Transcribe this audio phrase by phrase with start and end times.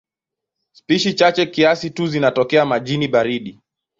[0.71, 3.59] Spishi chache kiasi tu zinatokea majini baridi.